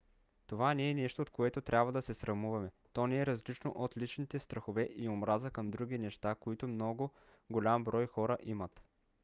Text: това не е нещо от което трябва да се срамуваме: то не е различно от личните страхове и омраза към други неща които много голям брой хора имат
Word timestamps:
това 0.47 0.73
не 0.73 0.89
е 0.89 0.93
нещо 0.93 1.21
от 1.21 1.29
което 1.29 1.61
трябва 1.61 1.91
да 1.91 2.01
се 2.01 2.13
срамуваме: 2.13 2.71
то 2.93 3.07
не 3.07 3.17
е 3.17 3.25
различно 3.25 3.71
от 3.75 3.97
личните 3.97 4.39
страхове 4.39 4.89
и 4.91 5.09
омраза 5.09 5.51
към 5.51 5.71
други 5.71 5.97
неща 5.97 6.35
които 6.35 6.67
много 6.67 7.11
голям 7.49 7.83
брой 7.83 8.07
хора 8.07 8.37
имат 8.43 8.81